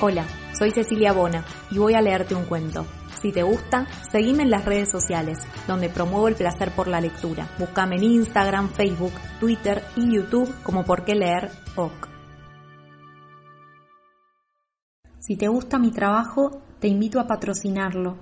[0.00, 0.26] Hola,
[0.58, 2.84] soy Cecilia Bona y voy a leerte un cuento.
[3.22, 7.48] Si te gusta, seguime en las redes sociales, donde promuevo el placer por la lectura.
[7.60, 12.08] Búscame en Instagram, Facebook, Twitter y YouTube como Por qué leer OK.
[15.20, 18.16] Si te gusta mi trabajo, te invito a patrocinarlo.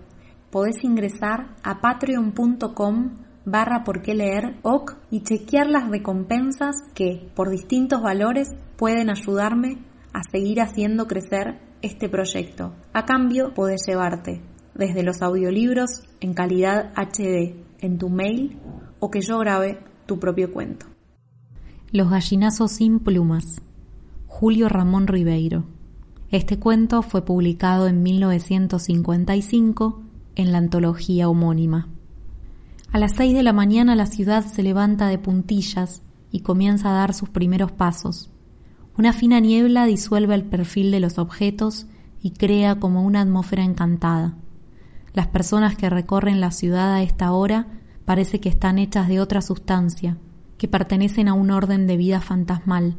[0.50, 3.16] Podés ingresar a patreon.com
[3.46, 9.78] barra por qué leer OK y chequear las recompensas que, por distintos valores, pueden ayudarme
[10.12, 12.74] a seguir haciendo crecer este proyecto.
[12.92, 14.42] A cambio, puedes llevarte
[14.74, 18.58] desde los audiolibros en calidad HD en tu mail
[19.00, 20.86] o que yo grabe tu propio cuento.
[21.90, 23.60] Los gallinazos sin plumas.
[24.26, 25.64] Julio Ramón Ribeiro.
[26.30, 30.02] Este cuento fue publicado en 1955
[30.34, 31.88] en la antología homónima.
[32.90, 36.94] A las seis de la mañana la ciudad se levanta de puntillas y comienza a
[36.94, 38.31] dar sus primeros pasos.
[38.98, 41.86] Una fina niebla disuelve el perfil de los objetos
[42.20, 44.36] y crea como una atmósfera encantada.
[45.14, 47.68] Las personas que recorren la ciudad a esta hora
[48.04, 50.18] parece que están hechas de otra sustancia,
[50.58, 52.96] que pertenecen a un orden de vida fantasmal.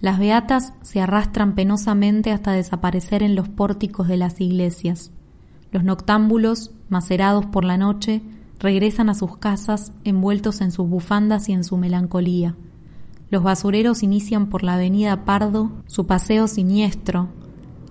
[0.00, 5.10] Las beatas se arrastran penosamente hasta desaparecer en los pórticos de las iglesias.
[5.70, 8.22] Los noctámbulos, macerados por la noche,
[8.58, 12.56] regresan a sus casas envueltos en sus bufandas y en su melancolía.
[13.28, 17.28] Los basureros inician por la avenida Pardo su paseo siniestro,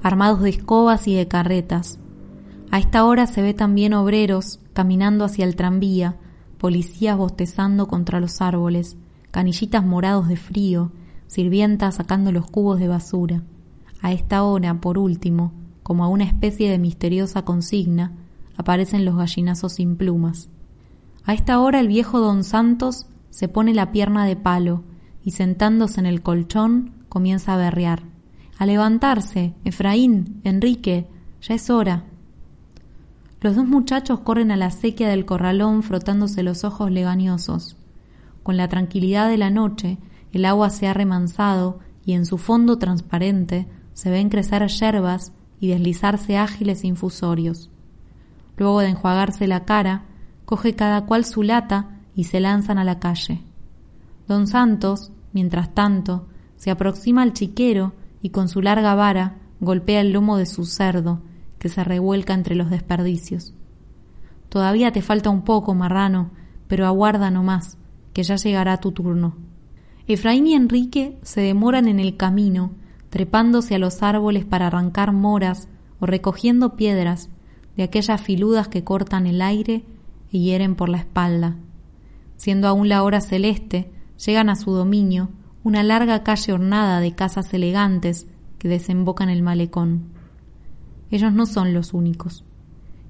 [0.01, 1.99] armados de escobas y de carretas.
[2.71, 6.15] A esta hora se ve también obreros caminando hacia el tranvía,
[6.57, 8.95] policías bostezando contra los árboles,
[9.31, 10.91] canillitas morados de frío,
[11.27, 13.43] sirvientas sacando los cubos de basura.
[14.01, 15.51] A esta hora, por último,
[15.83, 18.13] como a una especie de misteriosa consigna,
[18.55, 20.49] aparecen los gallinazos sin plumas.
[21.25, 24.83] A esta hora el viejo don Santos se pone la pierna de palo
[25.25, 28.03] y sentándose en el colchón comienza a berrear.
[28.57, 31.07] A levantarse, Efraín, Enrique,
[31.41, 32.05] ya es hora.
[33.41, 37.75] Los dos muchachos corren a la sequía del corralón frotándose los ojos legañosos.
[38.43, 39.97] Con la tranquilidad de la noche,
[40.31, 45.67] el agua se ha remansado y en su fondo transparente se ven crecer yerbas y
[45.67, 47.71] deslizarse ágiles infusorios.
[48.57, 50.03] Luego de enjuagarse la cara,
[50.45, 53.41] coge cada cual su lata y se lanzan a la calle.
[54.27, 60.13] Don Santos, mientras tanto, se aproxima al chiquero y con su larga vara golpea el
[60.13, 61.21] lomo de su cerdo,
[61.59, 63.53] que se revuelca entre los desperdicios.
[64.47, 66.31] Todavía te falta un poco, marrano,
[66.69, 67.77] pero aguarda no más,
[68.13, 69.35] que ya llegará tu turno.
[70.07, 72.71] Efraín y Enrique se demoran en el camino,
[73.09, 75.67] trepándose a los árboles para arrancar moras
[75.99, 77.29] o recogiendo piedras
[77.75, 79.83] de aquellas filudas que cortan el aire
[80.31, 81.57] y hieren por la espalda.
[82.37, 83.91] Siendo aún la hora celeste,
[84.23, 85.29] llegan a su dominio
[85.63, 88.27] una larga calle ornada de casas elegantes
[88.59, 90.09] que desembocan el malecón.
[91.09, 92.43] Ellos no son los únicos.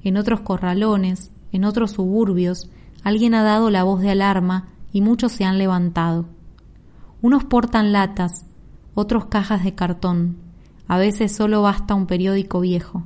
[0.03, 2.69] En otros corralones, en otros suburbios,
[3.03, 6.27] alguien ha dado la voz de alarma y muchos se han levantado.
[7.21, 8.45] Unos portan latas,
[8.93, 10.37] otros cajas de cartón,
[10.87, 13.03] a veces solo basta un periódico viejo.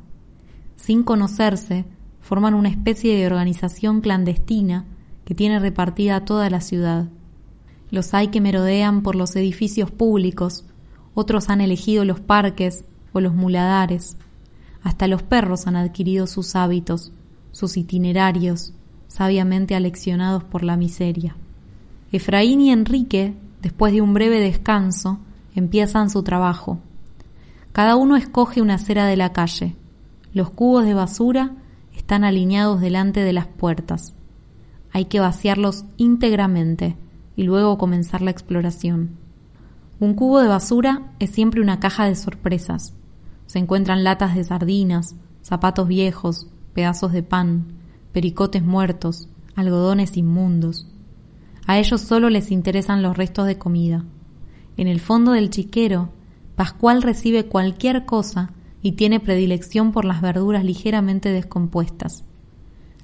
[0.76, 1.86] Sin conocerse,
[2.20, 4.86] forman una especie de organización clandestina
[5.26, 7.08] que tiene repartida toda la ciudad.
[7.92, 10.64] Los hay que merodean por los edificios públicos,
[11.16, 14.16] otros han elegido los parques o los muladares.
[14.84, 17.12] Hasta los perros han adquirido sus hábitos,
[17.52, 18.74] sus itinerarios,
[19.08, 21.36] sabiamente aleccionados por la miseria.
[22.12, 25.20] Efraín y Enrique, después de un breve descanso,
[25.56, 26.80] empiezan su trabajo.
[27.72, 29.76] Cada uno escoge una acera de la calle.
[30.32, 31.56] Los cubos de basura
[31.96, 34.14] están alineados delante de las puertas.
[34.92, 36.96] Hay que vaciarlos íntegramente
[37.40, 39.12] y luego comenzar la exploración.
[40.02, 42.94] Un cubo de basura es siempre una caja de sorpresas.
[43.46, 47.68] Se encuentran latas de sardinas, zapatos viejos, pedazos de pan,
[48.12, 50.86] pericotes muertos, algodones inmundos.
[51.66, 54.04] A ellos solo les interesan los restos de comida.
[54.76, 56.10] En el fondo del chiquero,
[56.58, 58.52] Pascual recibe cualquier cosa
[58.82, 62.26] y tiene predilección por las verduras ligeramente descompuestas.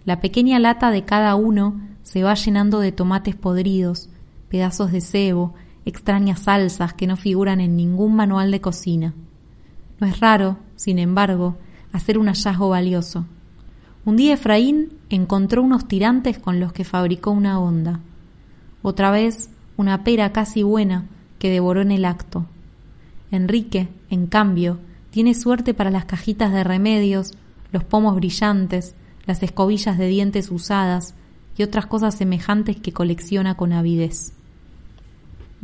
[0.03, 4.09] La pequeña lata de cada uno se va llenando de tomates podridos,
[4.55, 5.53] pedazos de cebo,
[5.83, 9.13] extrañas salsas que no figuran en ningún manual de cocina.
[9.99, 11.57] No es raro, sin embargo,
[11.91, 13.25] hacer un hallazgo valioso.
[14.05, 17.99] Un día Efraín encontró unos tirantes con los que fabricó una onda.
[18.81, 21.03] Otra vez, una pera casi buena
[21.37, 22.45] que devoró en el acto.
[23.31, 24.79] Enrique, en cambio,
[25.09, 27.33] tiene suerte para las cajitas de remedios,
[27.73, 31.13] los pomos brillantes, las escobillas de dientes usadas
[31.57, 34.34] y otras cosas semejantes que colecciona con avidez.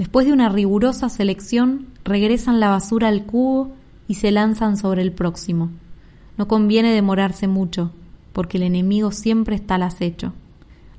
[0.01, 3.71] Después de una rigurosa selección, regresan la basura al cubo
[4.07, 5.69] y se lanzan sobre el próximo.
[6.39, 7.92] No conviene demorarse mucho,
[8.33, 10.33] porque el enemigo siempre está al acecho.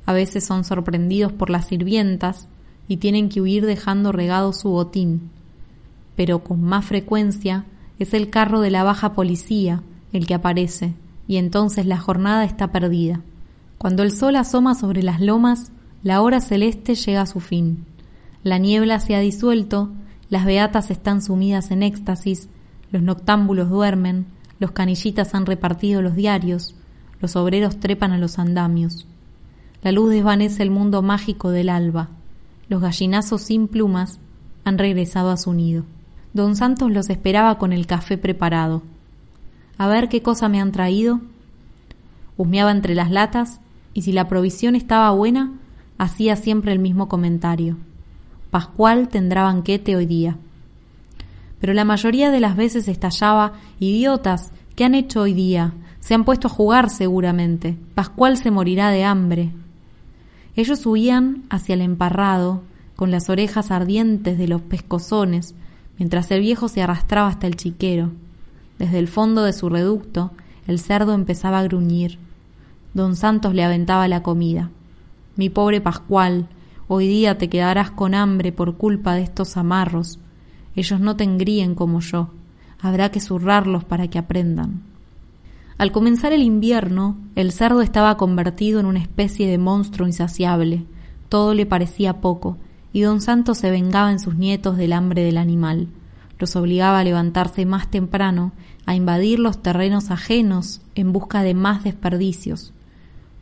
[0.06, 2.46] A veces son sorprendidos por las sirvientas
[2.86, 5.30] y tienen que huir dejando regado su botín.
[6.14, 7.64] Pero con más frecuencia
[7.98, 9.82] es el carro de la baja policía
[10.12, 10.94] el que aparece,
[11.26, 13.20] y entonces la jornada está perdida.
[13.78, 15.72] Cuando el sol asoma sobre las lomas,
[16.04, 17.84] la hora celeste llega a su fin.
[18.44, 19.90] La niebla se ha disuelto,
[20.28, 22.48] las beatas están sumidas en éxtasis,
[22.90, 24.26] los noctámbulos duermen,
[24.58, 26.74] los canillitas han repartido los diarios,
[27.20, 29.06] los obreros trepan a los andamios.
[29.82, 32.08] La luz desvanece el mundo mágico del alba.
[32.68, 34.18] Los gallinazos sin plumas
[34.64, 35.84] han regresado a su nido.
[36.32, 38.82] Don Santos los esperaba con el café preparado.
[39.78, 41.20] A ver qué cosa me han traído.
[42.36, 43.60] Husmeaba entre las latas
[43.94, 45.52] y si la provisión estaba buena,
[45.98, 47.76] hacía siempre el mismo comentario.
[48.52, 50.36] Pascual tendrá banquete hoy día.
[51.58, 55.72] Pero la mayoría de las veces estallaba Idiotas, ¿qué han hecho hoy día?
[56.00, 57.78] Se han puesto a jugar seguramente.
[57.94, 59.52] Pascual se morirá de hambre.
[60.54, 62.60] Ellos huían hacia el emparrado,
[62.94, 65.54] con las orejas ardientes de los pescozones,
[65.98, 68.10] mientras el viejo se arrastraba hasta el chiquero.
[68.78, 70.30] Desde el fondo de su reducto,
[70.66, 72.18] el cerdo empezaba a gruñir.
[72.92, 74.68] Don Santos le aventaba la comida.
[75.36, 76.48] Mi pobre Pascual,
[76.94, 80.18] hoy día te quedarás con hambre por culpa de estos amarros.
[80.76, 82.28] Ellos no te engríen como yo.
[82.82, 84.82] Habrá que zurrarlos para que aprendan.
[85.78, 90.84] Al comenzar el invierno, el cerdo estaba convertido en una especie de monstruo insaciable.
[91.30, 92.58] Todo le parecía poco,
[92.92, 95.88] y don Santos se vengaba en sus nietos del hambre del animal.
[96.38, 98.52] Los obligaba a levantarse más temprano,
[98.84, 102.74] a invadir los terrenos ajenos en busca de más desperdicios.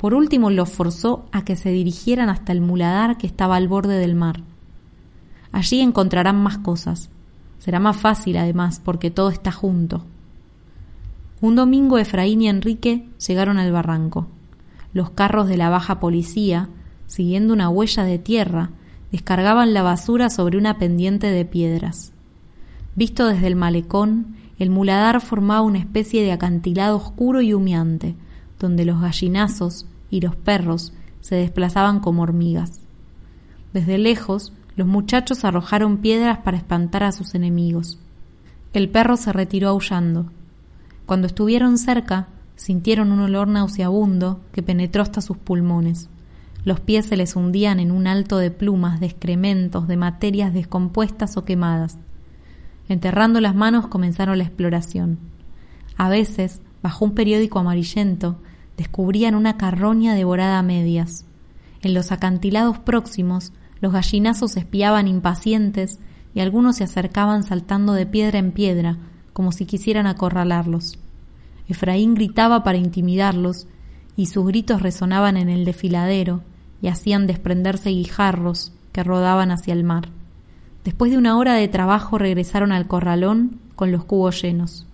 [0.00, 3.98] Por último los forzó a que se dirigieran hasta el muladar que estaba al borde
[3.98, 4.40] del mar.
[5.52, 7.10] Allí encontrarán más cosas.
[7.58, 10.06] Será más fácil además porque todo está junto.
[11.42, 14.26] Un domingo Efraín y Enrique llegaron al barranco.
[14.94, 16.70] Los carros de la baja policía,
[17.06, 18.70] siguiendo una huella de tierra,
[19.12, 22.14] descargaban la basura sobre una pendiente de piedras.
[22.96, 28.16] Visto desde el malecón, el muladar formaba una especie de acantilado oscuro y humeante,
[28.58, 32.80] donde los gallinazos y los perros se desplazaban como hormigas.
[33.72, 37.98] Desde lejos, los muchachos arrojaron piedras para espantar a sus enemigos.
[38.72, 40.26] El perro se retiró aullando.
[41.06, 46.08] Cuando estuvieron cerca, sintieron un olor nauseabundo que penetró hasta sus pulmones.
[46.64, 51.36] Los pies se les hundían en un alto de plumas, de excrementos, de materias descompuestas
[51.36, 51.98] o quemadas.
[52.88, 55.18] Enterrando las manos comenzaron la exploración.
[55.96, 58.36] A veces, bajo un periódico amarillento,
[58.76, 61.24] descubrían una carroña devorada a medias.
[61.82, 65.98] En los acantilados próximos, los gallinazos espiaban impacientes
[66.34, 68.98] y algunos se acercaban saltando de piedra en piedra,
[69.32, 70.98] como si quisieran acorralarlos.
[71.68, 73.66] Efraín gritaba para intimidarlos,
[74.16, 76.42] y sus gritos resonaban en el desfiladero
[76.82, 80.08] y hacían desprenderse guijarros que rodaban hacia el mar.
[80.84, 84.86] Después de una hora de trabajo regresaron al corralón con los cubos llenos.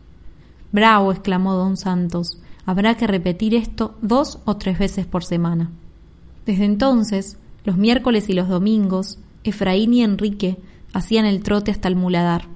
[0.71, 5.71] Bravo, exclamó don Santos, habrá que repetir esto dos o tres veces por semana.
[6.45, 10.59] Desde entonces, los miércoles y los domingos, Efraín y Enrique
[10.93, 12.49] hacían el trote hasta el muladar.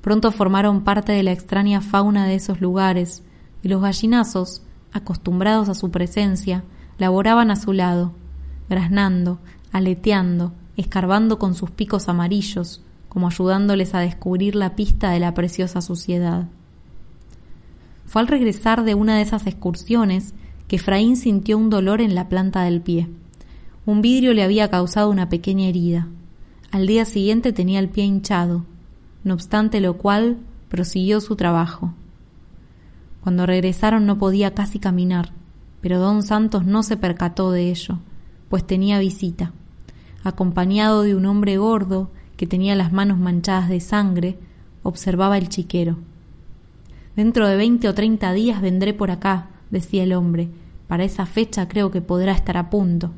[0.00, 3.24] Pronto formaron parte de la extraña fauna de esos lugares,
[3.62, 6.62] y los gallinazos, acostumbrados a su presencia,
[6.98, 8.12] laboraban a su lado,
[8.68, 9.38] graznando,
[9.72, 15.80] aleteando, escarbando con sus picos amarillos, como ayudándoles a descubrir la pista de la preciosa
[15.80, 16.46] suciedad.
[18.06, 20.32] Fue al regresar de una de esas excursiones
[20.68, 23.08] que Efraín sintió un dolor en la planta del pie.
[23.84, 26.08] Un vidrio le había causado una pequeña herida.
[26.70, 28.64] Al día siguiente tenía el pie hinchado,
[29.22, 31.92] no obstante lo cual prosiguió su trabajo.
[33.22, 35.32] Cuando regresaron no podía casi caminar,
[35.80, 37.98] pero don Santos no se percató de ello,
[38.48, 39.52] pues tenía visita.
[40.22, 44.38] Acompañado de un hombre gordo que tenía las manos manchadas de sangre,
[44.82, 45.98] observaba el chiquero.
[47.16, 50.50] Dentro de veinte o treinta días vendré por acá, decía el hombre.
[50.86, 53.10] Para esa fecha creo que podrá estar a punto.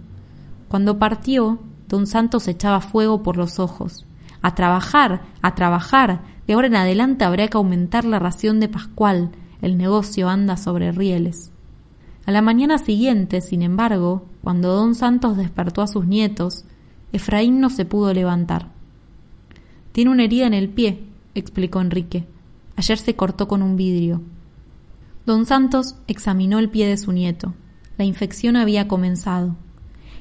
[0.69, 4.07] Cuando partió, don Santos echaba fuego por los ojos.
[4.41, 6.23] A trabajar, a trabajar.
[6.47, 9.33] De ahora en adelante habrá que aumentar la ración de Pascual.
[9.61, 11.51] El negocio anda sobre rieles.
[12.25, 16.65] A la mañana siguiente, sin embargo, cuando don Santos despertó a sus nietos,
[17.13, 18.69] Efraín no se pudo levantar.
[19.91, 22.27] Tiene una herida en el pie, explicó Enrique.
[22.79, 24.23] Ayer se cortó con un vidrio.
[25.27, 27.53] Don Santos examinó el pie de su nieto.
[27.97, 29.57] La infección había comenzado.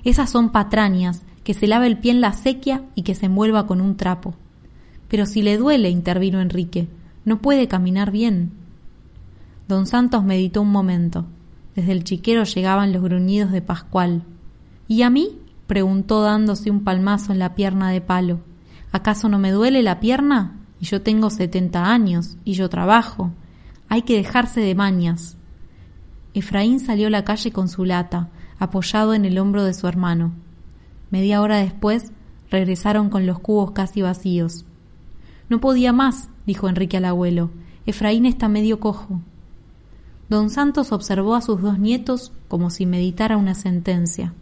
[0.04, 3.68] Esas son patrañas, que se lave el pie en la sequía y que se envuelva
[3.68, 4.34] con un trapo.
[5.08, 6.88] Pero si le duele, intervino Enrique,
[7.26, 8.54] No puede caminar bien.
[9.68, 11.26] Don Santos meditó un momento.
[11.76, 14.24] Desde el chiquero llegaban los gruñidos de Pascual.
[14.88, 15.38] ¿Y a mí?
[15.68, 18.40] preguntó dándose un palmazo en la pierna de palo.
[18.92, 20.57] ¿Acaso no me duele la pierna?
[20.80, 23.32] Y yo tengo setenta años, y yo trabajo.
[23.90, 25.38] Hay que dejarse de mañas.
[26.34, 28.30] Efraín salió a la calle con su lata,
[28.60, 30.34] apoyado en el hombro de su hermano.
[31.10, 32.12] Media hora después
[32.50, 34.66] regresaron con los cubos casi vacíos.
[35.50, 37.50] No podía más, dijo Enrique al abuelo.
[37.86, 39.22] Efraín está medio cojo.
[40.30, 44.34] Don Santos observó a sus dos nietos como si meditara una sentencia.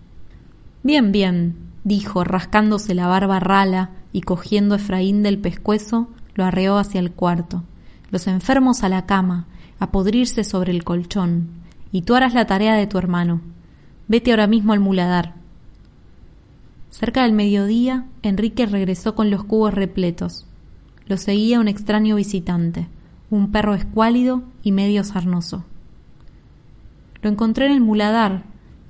[0.82, 6.78] Bien, bien, dijo, rascándose la barba rala y cogiendo a Efraín del pescuezo, lo arreó
[6.78, 7.64] hacia el cuarto.
[8.12, 9.48] Los enfermos a la cama,
[9.80, 11.50] a podrirse sobre el colchón,
[11.92, 13.42] y tú harás la tarea de tu hermano.
[14.08, 15.36] Vete ahora mismo al muladar.
[16.92, 20.46] Cerca del mediodía, Enrique regresó con los cubos repletos.
[21.08, 22.88] Lo seguía un extraño visitante,
[23.30, 25.66] un perro escuálido y medio sarnoso.
[27.22, 28.44] Lo encontré en el muladar,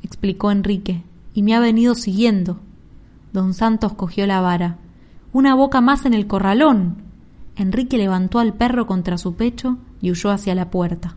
[0.04, 2.60] explicó Enrique, y me ha venido siguiendo.
[3.34, 4.78] Don Santos cogió la vara.
[5.34, 7.05] Una boca más en el corralón.
[7.56, 11.16] Enrique levantó al perro contra su pecho y huyó hacia la puerta.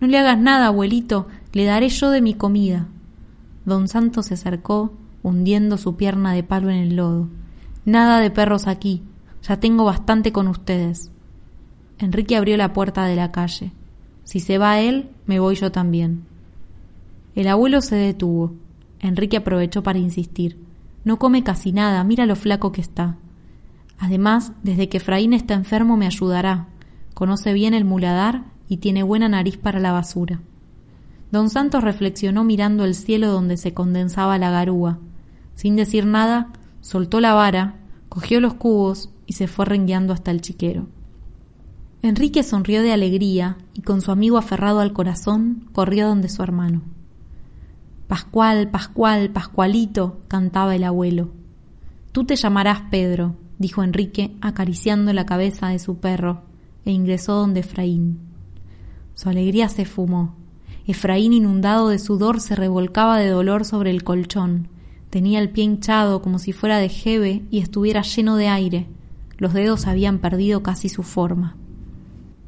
[0.00, 2.88] No le hagas nada, abuelito, le daré yo de mi comida.
[3.64, 4.92] Don Santos se acercó,
[5.22, 7.28] hundiendo su pierna de palo en el lodo.
[7.84, 9.02] Nada de perros aquí,
[9.42, 11.10] ya tengo bastante con ustedes.
[11.98, 13.72] Enrique abrió la puerta de la calle.
[14.24, 16.24] Si se va él, me voy yo también.
[17.34, 18.54] El abuelo se detuvo.
[19.00, 20.58] Enrique aprovechó para insistir.
[21.04, 23.16] No come casi nada, mira lo flaco que está.
[23.98, 26.68] Además, desde que Efraín está enfermo me ayudará.
[27.14, 30.40] Conoce bien el muladar y tiene buena nariz para la basura.
[31.30, 34.98] Don Santos reflexionó mirando el cielo donde se condensaba la garúa.
[35.54, 37.76] Sin decir nada, soltó la vara,
[38.08, 40.86] cogió los cubos y se fue rengueando hasta el chiquero.
[42.02, 46.82] Enrique sonrió de alegría y con su amigo aferrado al corazón corrió donde su hermano.
[48.08, 51.30] Pascual, Pascual, Pascualito, cantaba el abuelo.
[52.12, 56.42] Tú te llamarás Pedro, dijo Enrique acariciando la cabeza de su perro,
[56.84, 58.18] e ingresó donde Efraín.
[59.14, 60.34] Su alegría se fumó.
[60.86, 64.68] Efraín, inundado de sudor, se revolcaba de dolor sobre el colchón.
[65.08, 68.88] Tenía el pie hinchado como si fuera de jeve y estuviera lleno de aire.
[69.38, 71.56] Los dedos habían perdido casi su forma.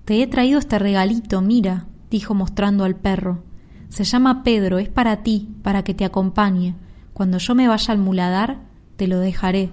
[0.05, 3.43] Te he traído este regalito, mira, dijo mostrando al perro.
[3.89, 6.75] Se llama Pedro, es para ti, para que te acompañe.
[7.13, 8.61] Cuando yo me vaya al muladar,
[8.97, 9.71] te lo dejaré.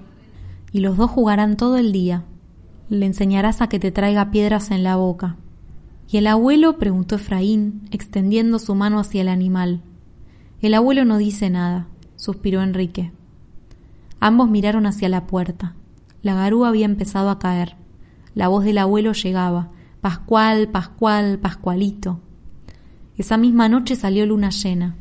[0.74, 2.26] Y los dos jugarán todo el día.
[2.90, 5.38] Le enseñarás a que te traiga piedras en la boca.
[6.10, 6.78] ¿Y el abuelo?
[6.78, 9.82] preguntó Efraín, extendiendo su mano hacia el animal.
[10.60, 11.88] El abuelo no dice nada
[12.24, 13.12] suspiró Enrique.
[14.22, 15.76] Ambos miraron hacia la puerta.
[16.22, 17.76] La garúa había empezado a caer.
[18.34, 19.72] La voz del abuelo llegaba.
[20.00, 22.22] Pascual, Pascual, Pascualito.
[23.18, 24.96] Esa misma noche salió luna llena.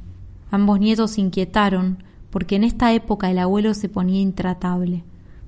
[0.50, 5.04] Ambos nietos se inquietaron, porque en esta época el abuelo se ponía intratable.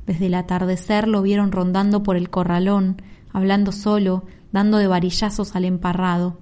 [0.06, 3.00] Desde el atardecer lo vieron rondando por el corralón,
[3.32, 6.38] hablando solo, dando de varillazos al emparrado.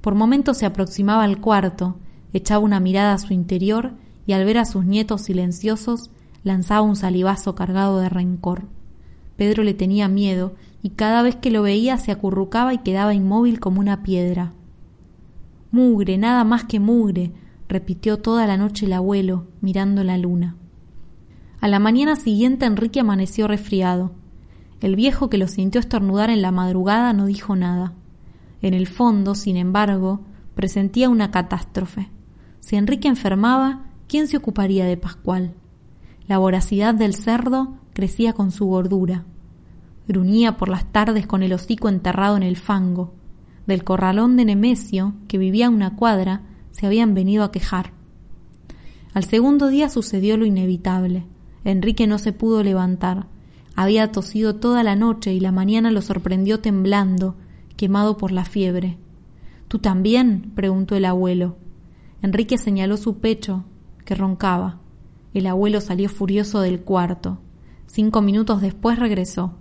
[0.00, 1.96] Por momentos se aproximaba al cuarto,
[2.32, 3.92] echaba una mirada a su interior
[4.26, 6.10] y al ver a sus nietos silenciosos
[6.42, 8.64] lanzaba un salivazo cargado de rencor.
[9.36, 13.60] Pedro le tenía miedo y cada vez que lo veía se acurrucaba y quedaba inmóvil
[13.60, 14.52] como una piedra.
[15.70, 17.32] Mugre, nada más que mugre,
[17.68, 20.56] repitió toda la noche el abuelo, mirando la luna.
[21.60, 24.12] A la mañana siguiente Enrique amaneció resfriado.
[24.80, 27.92] El viejo que lo sintió estornudar en la madrugada no dijo nada.
[28.62, 30.22] En el fondo, sin embargo,
[30.54, 32.08] presentía una catástrofe.
[32.60, 35.52] Si Enrique enfermaba, ¿quién se ocuparía de Pascual?
[36.26, 39.26] La voracidad del cerdo crecía con su gordura.
[40.08, 43.12] Gruñía por las tardes con el hocico enterrado en el fango.
[43.66, 46.40] Del corralón de Nemesio, que vivía a una cuadra,
[46.70, 47.92] se habían venido a quejar.
[49.12, 51.26] Al segundo día sucedió lo inevitable.
[51.64, 53.26] Enrique no se pudo levantar.
[53.76, 57.36] Había tosido toda la noche y la mañana lo sorprendió temblando,
[57.76, 58.98] quemado por la fiebre.
[59.68, 60.52] ¿Tú también?
[60.54, 61.56] preguntó el abuelo.
[62.22, 63.64] Enrique señaló su pecho,
[64.14, 64.78] roncaba.
[65.34, 67.38] El abuelo salió furioso del cuarto.
[67.86, 69.54] Cinco minutos después regresó.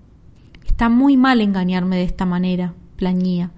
[0.65, 3.51] Está muy mal engañarme de esta manera, plañía.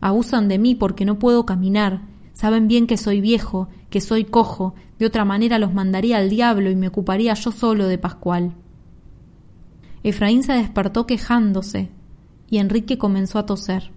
[0.00, 2.02] Abusan de mí porque no puedo caminar.
[2.32, 4.74] Saben bien que soy viejo, que soy cojo.
[4.98, 8.54] De otra manera los mandaría al diablo y me ocuparía yo solo de Pascual.
[10.02, 11.90] Efraín se despertó quejándose
[12.48, 13.90] y Enrique comenzó a toser.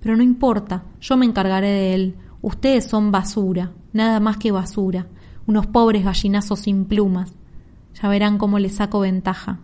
[0.00, 2.16] Pero no importa, yo me encargaré de él.
[2.42, 5.06] Ustedes son basura, nada más que basura
[5.46, 7.32] unos pobres gallinazos sin plumas.
[8.00, 9.60] Ya verán cómo le saco ventaja.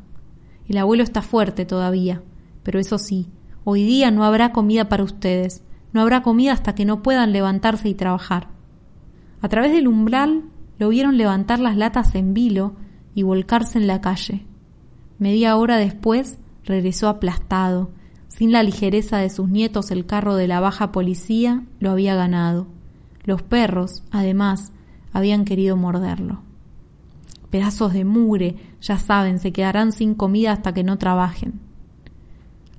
[0.69, 2.23] El abuelo está fuerte todavía,
[2.62, 3.28] pero eso sí,
[3.64, 7.88] Hoy día no habrá comida para ustedes, no habrá comida hasta que no puedan levantarse
[7.88, 8.49] y trabajar.
[9.43, 10.45] A través del umbral
[10.79, 12.75] lo vieron levantar las latas en vilo
[13.15, 14.47] y volcarse en la calle.
[15.19, 17.91] Media hora después regresó aplastado.
[18.29, 22.69] Sin la ligereza de sus nietos el carro de la baja policía lo había ganado.
[23.25, 24.73] Los perros, además,
[25.13, 26.43] habían querido morderlo.
[27.51, 31.61] Pedazos de mugre, ya saben, se quedarán sin comida hasta que no trabajen.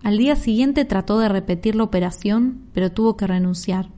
[0.02, 3.90] Al día siguiente trató de repetir la operación, pero tuvo que renunciar.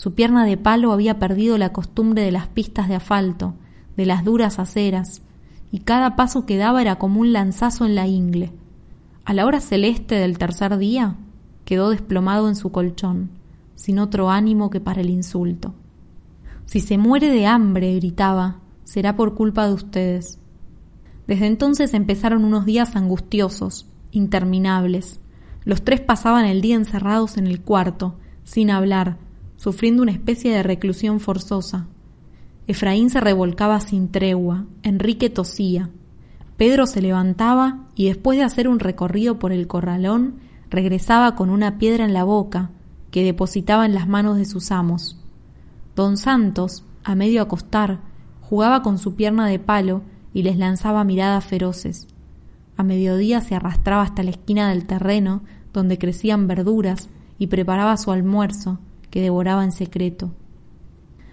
[0.00, 3.52] Su pierna de palo había perdido la costumbre de las pistas de asfalto,
[3.98, 5.20] de las duras aceras,
[5.70, 8.50] y cada paso que daba era como un lanzazo en la ingle.
[9.26, 11.16] A la hora celeste del tercer día,
[11.66, 13.28] quedó desplomado en su colchón,
[13.74, 15.74] sin otro ánimo que para el insulto.
[16.64, 20.38] Si se muere de hambre, gritaba, será por culpa de ustedes.
[21.26, 25.20] Desde entonces empezaron unos días angustiosos, interminables.
[25.66, 28.14] Los tres pasaban el día encerrados en el cuarto,
[28.44, 29.18] sin hablar,
[29.60, 31.86] sufriendo una especie de reclusión forzosa.
[32.66, 35.90] Efraín se revolcaba sin tregua, Enrique tosía.
[36.56, 40.36] Pedro se levantaba y después de hacer un recorrido por el corralón,
[40.70, 42.70] regresaba con una piedra en la boca,
[43.10, 45.18] que depositaba en las manos de sus amos.
[45.94, 48.00] Don Santos, a medio acostar,
[48.40, 50.00] jugaba con su pierna de palo
[50.32, 52.08] y les lanzaba miradas feroces.
[52.78, 55.42] A mediodía se arrastraba hasta la esquina del terreno
[55.74, 58.78] donde crecían verduras y preparaba su almuerzo,
[59.10, 60.32] que devoraba en secreto.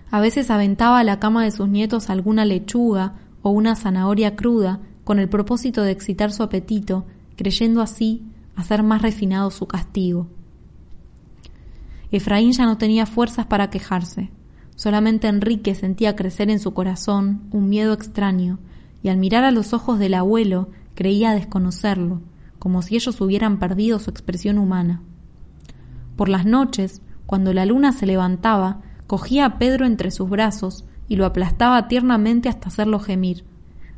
[0.09, 4.79] A veces aventaba a la cama de sus nietos alguna lechuga o una zanahoria cruda
[5.03, 7.05] con el propósito de excitar su apetito,
[7.35, 8.23] creyendo así
[8.55, 10.27] hacer más refinado su castigo.
[12.11, 14.31] Efraín ya no tenía fuerzas para quejarse.
[14.75, 18.59] Solamente Enrique sentía crecer en su corazón un miedo extraño,
[19.03, 22.21] y al mirar a los ojos del abuelo creía desconocerlo,
[22.59, 25.01] como si ellos hubieran perdido su expresión humana.
[26.15, 31.17] Por las noches, cuando la luna se levantaba, cogía a Pedro entre sus brazos y
[31.17, 33.43] lo aplastaba tiernamente hasta hacerlo gemir.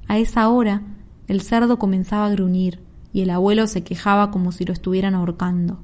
[0.07, 0.81] A esa hora
[1.27, 2.79] el cerdo comenzaba a gruñir
[3.13, 5.79] y el abuelo se quejaba como si lo estuvieran ahorcando.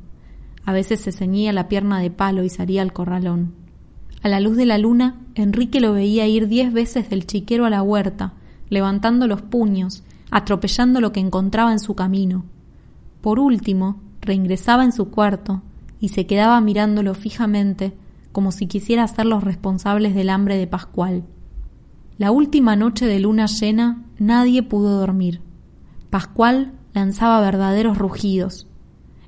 [0.65, 3.53] A veces se ceñía la pierna de palo y salía al corralón.
[4.23, 7.69] A la luz de la luna, Enrique lo veía ir diez veces del chiquero a
[7.69, 8.33] la huerta,
[8.69, 12.43] levantando los puños, atropellando lo que encontraba en su camino.
[13.21, 15.61] Por último, reingresaba en su cuarto
[16.05, 17.97] y se quedaba mirándolo fijamente
[18.31, 21.23] como si quisiera los responsables del hambre de Pascual.
[22.19, 25.41] La última noche de luna llena nadie pudo dormir.
[26.11, 28.67] Pascual lanzaba verdaderos rugidos.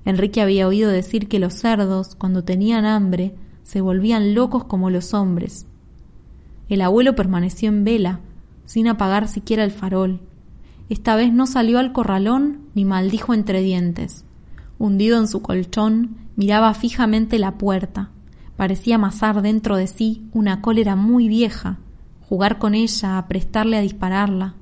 [0.06, 5.16] Enrique había oído decir que los cerdos, cuando tenían hambre, se volvían locos como los
[5.16, 5.66] hombres.
[6.70, 8.20] El abuelo permaneció en vela,
[8.66, 10.20] sin apagar siquiera el farol.
[10.90, 14.27] Esta vez no salió al corralón ni maldijo entre dientes.
[14.80, 18.12] Hundido en su colchón, miraba fijamente la puerta,
[18.58, 21.78] Parecía amasar dentro de sí una cólera muy vieja,
[22.28, 24.56] jugar con ella, aprestarle a dispararla.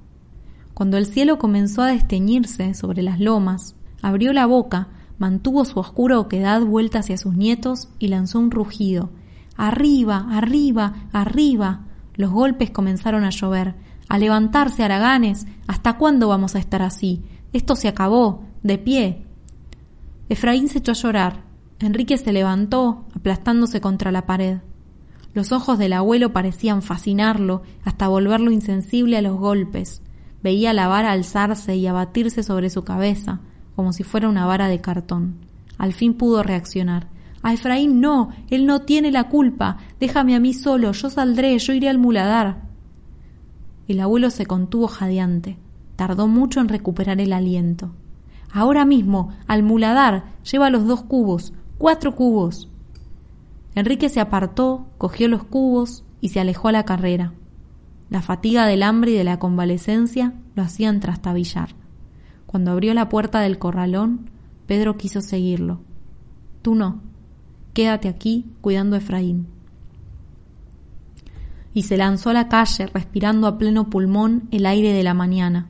[0.73, 6.19] Cuando el cielo comenzó a desteñirse sobre las lomas, abrió la boca, mantuvo su oscura
[6.19, 9.12] oquedad vuelta hacia sus nietos y lanzó un rugido.
[9.56, 11.86] Arriba, arriba, arriba.
[12.15, 13.75] Los golpes comenzaron a llover.
[14.10, 15.47] A levantarse, Araganes.
[15.67, 17.23] ¿Hasta cuándo vamos a estar así?
[17.54, 18.43] Esto se acabó.
[18.62, 19.24] De pie.
[20.29, 21.43] Efraín se echó a llorar.
[21.79, 24.59] Enrique se levantó, aplastándose contra la pared.
[25.33, 30.01] Los ojos del abuelo parecían fascinarlo hasta volverlo insensible a los golpes.
[30.41, 33.41] Veía la vara alzarse y abatirse sobre su cabeza,
[33.75, 35.35] como si fuera una vara de cartón.
[35.77, 37.07] Al fin pudo reaccionar.
[37.43, 39.77] A Efraín no, él no tiene la culpa.
[39.99, 42.63] Déjame a mí solo, yo saldré, yo iré al muladar.
[43.88, 45.57] El abuelo se contuvo jadeante.
[45.95, 47.91] Tardó mucho en recuperar el aliento.
[48.55, 52.69] Ahora mismo, al muladar, lleva los dos cubos, Cuatro cubos.
[53.75, 57.33] Enrique se apartó, cogió los cubos y se alejó a la carrera.
[58.09, 61.75] La fatiga del hambre y de la convalecencia lo hacían trastabillar.
[62.45, 64.29] Cuando abrió la puerta del corralón,
[64.67, 65.81] Pedro quiso seguirlo.
[66.61, 67.01] Tú no.
[67.73, 69.47] Quédate aquí cuidando a Efraín.
[71.73, 75.67] Y se lanzó a la calle respirando a pleno pulmón el aire de la mañana.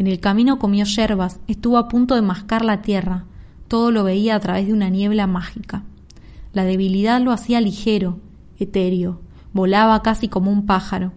[0.00, 3.26] En el camino comió yerbas, estuvo a punto de mascar la tierra,
[3.68, 5.82] todo lo veía a través de una niebla mágica.
[6.54, 8.18] La debilidad lo hacía ligero,
[8.58, 9.20] etéreo,
[9.52, 11.12] volaba casi como un pájaro.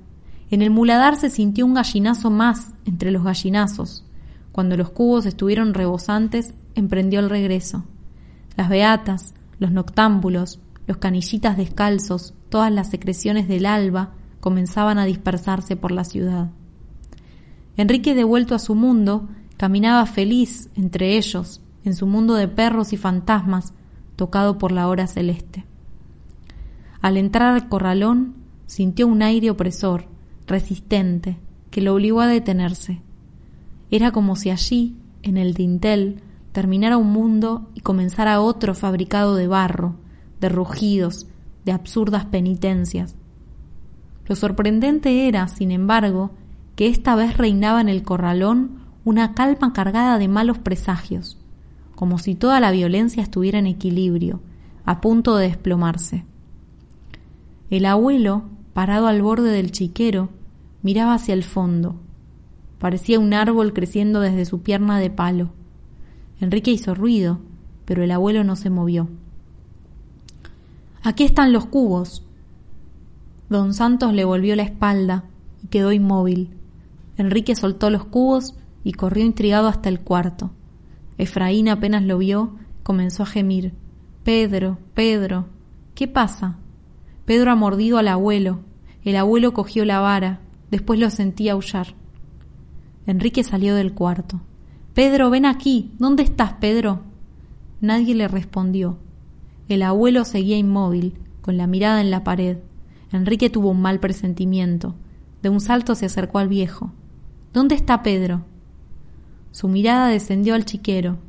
[0.51, 4.03] En el muladar se sintió un gallinazo más entre los gallinazos.
[4.51, 7.85] Cuando los cubos estuvieron rebosantes, emprendió el regreso.
[8.57, 15.77] Las beatas, los noctámbulos, los canillitas descalzos, todas las secreciones del alba comenzaban a dispersarse
[15.77, 16.49] por la ciudad.
[17.77, 22.97] Enrique, devuelto a su mundo, caminaba feliz entre ellos, en su mundo de perros y
[22.97, 23.73] fantasmas,
[24.15, 25.65] tocado por la hora celeste.
[27.01, 30.05] Al entrar al corralón, sintió un aire opresor,
[30.47, 31.37] resistente,
[31.71, 33.01] que lo obligó a detenerse.
[33.91, 39.47] Era como si allí, en el dintel, terminara un mundo y comenzara otro fabricado de
[39.47, 39.95] barro,
[40.39, 41.27] de rugidos,
[41.65, 43.15] de absurdas penitencias.
[44.27, 46.31] Lo sorprendente era, sin embargo,
[46.75, 51.37] que esta vez reinaba en el corralón una calma cargada de malos presagios,
[51.95, 54.41] como si toda la violencia estuviera en equilibrio,
[54.85, 56.25] a punto de desplomarse.
[57.69, 60.29] El abuelo, parado al borde del chiquero,
[60.81, 61.95] miraba hacia el fondo.
[62.79, 65.49] Parecía un árbol creciendo desde su pierna de palo.
[66.39, 67.39] Enrique hizo ruido,
[67.85, 69.07] pero el abuelo no se movió.
[71.01, 72.23] Aquí están los cubos.
[73.49, 75.25] Don Santos le volvió la espalda
[75.63, 76.49] y quedó inmóvil.
[77.23, 80.51] Enrique soltó los cubos y corrió intrigado hasta el cuarto.
[81.17, 83.73] Efraín apenas lo vio, comenzó a gemir.
[84.25, 85.45] Pedro, Pedro,
[85.95, 86.57] ¿qué pasa?
[87.23, 88.59] Pedro ha mordido al abuelo.
[89.05, 91.95] El abuelo cogió la vara, después lo sentí aullar.
[93.05, 94.41] Enrique salió del cuarto.
[94.93, 95.91] Pedro, ven aquí.
[95.99, 97.03] ¿Dónde estás, Pedro?
[97.79, 98.97] Nadie le respondió.
[99.69, 102.57] El abuelo seguía inmóvil, con la mirada en la pared.
[103.13, 104.95] Enrique tuvo un mal presentimiento.
[105.41, 106.91] De un salto se acercó al viejo.
[107.53, 108.43] ¿Dónde está Pedro?
[109.51, 111.19] Su mirada descendió al chiquero.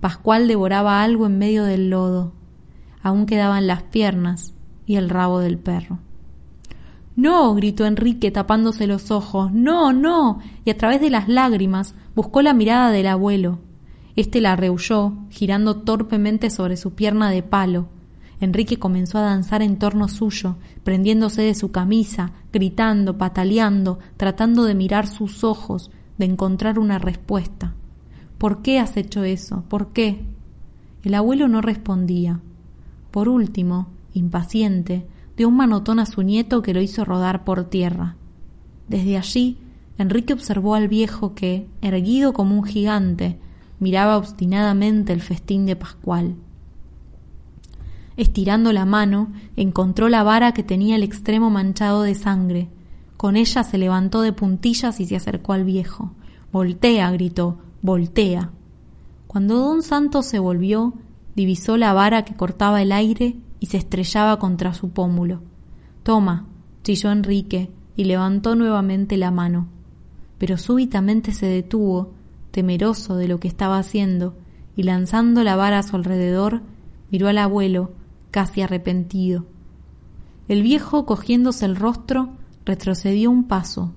[0.00, 2.34] Pascual devoraba algo en medio del lodo.
[3.02, 4.52] Aún quedaban las piernas
[4.84, 5.98] y el rabo del perro.
[7.16, 9.52] No, gritó Enrique tapándose los ojos.
[9.52, 10.40] No, no.
[10.66, 13.58] y a través de las lágrimas buscó la mirada del abuelo.
[14.16, 17.88] Este la rehuyó, girando torpemente sobre su pierna de palo.
[18.40, 24.74] Enrique comenzó a danzar en torno suyo, prendiéndose de su camisa, gritando, pataleando, tratando de
[24.74, 27.74] mirar sus ojos, de encontrar una respuesta.
[28.38, 29.64] ¿Por qué has hecho eso?
[29.68, 30.24] ¿Por qué?
[31.02, 32.40] El abuelo no respondía.
[33.10, 38.16] Por último, impaciente, dio un manotón a su nieto que lo hizo rodar por tierra.
[38.88, 39.58] Desde allí,
[39.98, 43.38] Enrique observó al viejo que, erguido como un gigante,
[43.78, 46.36] miraba obstinadamente el festín de Pascual.
[48.20, 52.68] Estirando la mano, encontró la vara que tenía el extremo manchado de sangre.
[53.16, 56.12] Con ella se levantó de puntillas y se acercó al viejo.
[56.52, 58.50] Voltea, gritó, voltea.
[59.26, 60.92] Cuando don Santos se volvió,
[61.34, 65.40] divisó la vara que cortaba el aire y se estrellaba contra su pómulo.
[66.02, 66.44] Toma,
[66.84, 69.66] chilló Enrique y levantó nuevamente la mano.
[70.36, 72.12] Pero súbitamente se detuvo
[72.50, 74.36] temeroso de lo que estaba haciendo,
[74.76, 76.60] y lanzando la vara a su alrededor,
[77.10, 77.92] miró al abuelo,
[78.30, 79.46] casi arrepentido.
[80.48, 82.30] El viejo, cogiéndose el rostro,
[82.64, 83.94] retrocedió un paso.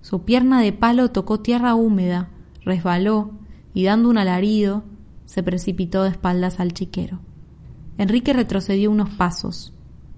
[0.00, 2.28] Su pierna de palo tocó tierra húmeda,
[2.64, 3.30] resbaló,
[3.74, 4.82] y dando un alarido,
[5.26, 7.20] se precipitó de espaldas al chiquero.
[7.98, 9.72] Enrique retrocedió unos pasos.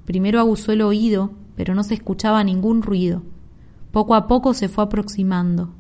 [0.04, 3.22] Primero aguzó el oído, pero no se escuchaba ningún ruido.
[3.92, 5.70] Poco a poco se fue aproximando.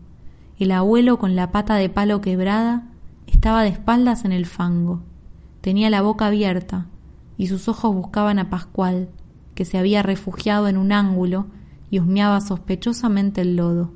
[0.58, 2.90] El abuelo, con la pata de palo quebrada,
[3.26, 5.02] estaba de espaldas en el fango.
[5.62, 6.86] Tenía la boca abierta
[7.36, 9.08] y sus ojos buscaban a Pascual,
[9.54, 11.46] que se había refugiado en un ángulo
[11.90, 13.92] y husmeaba sospechosamente el lodo.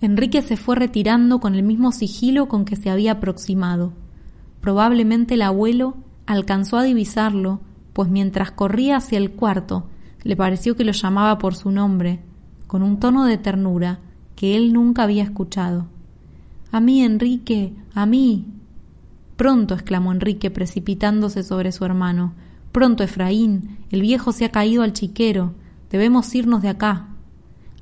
[0.00, 3.92] Enrique se fue retirando con el mismo sigilo con que se había aproximado.
[4.60, 7.60] Probablemente el abuelo alcanzó a divisarlo,
[7.92, 9.88] pues mientras corría hacia el cuarto,
[10.22, 12.20] le pareció que lo llamaba por su nombre,
[12.66, 13.98] con un tono de ternura
[14.36, 15.86] que él nunca había escuchado.
[16.72, 18.46] A mí, Enrique, a mí.
[19.40, 22.34] Pronto, exclamó Enrique, precipitándose sobre su hermano.
[22.72, 25.54] Pronto, Efraín, el viejo se ha caído al chiquero.
[25.88, 27.06] Debemos irnos de acá.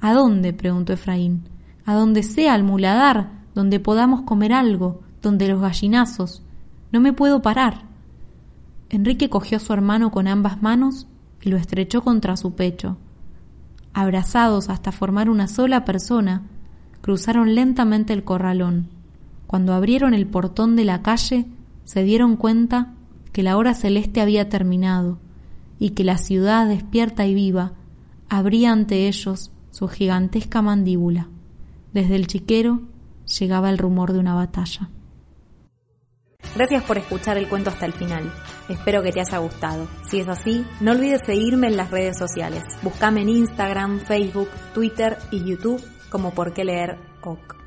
[0.01, 0.53] ¿A dónde?
[0.53, 1.49] preguntó Efraín.
[1.85, 6.45] A donde sea, al muladar, donde podamos comer algo, donde los gallinazos.
[6.93, 7.83] No me puedo parar.
[8.89, 11.09] Enrique cogió a su hermano con ambas manos
[11.43, 12.99] y lo estrechó contra su pecho
[13.99, 16.43] abrazados hasta formar una sola persona,
[17.01, 18.98] cruzaron lentamente el corralón.
[19.49, 21.47] Cuando abrieron el portón de la calle,
[21.85, 22.93] se dieron cuenta
[23.33, 25.19] que la hora celeste había terminado
[25.79, 27.73] y que la ciudad despierta y viva
[28.29, 31.29] abría ante ellos su gigantesca mandíbula.
[31.95, 32.83] Desde el chiquero
[33.39, 34.91] llegaba el rumor de una batalla.
[36.55, 38.31] Gracias por escuchar el cuento hasta el final.
[38.69, 39.89] Espero que te haya gustado.
[40.11, 42.65] Si es así, no olvides seguirme en las redes sociales.
[42.83, 47.58] Búscame en Instagram, Facebook, Twitter y YouTube como por qué leer OK.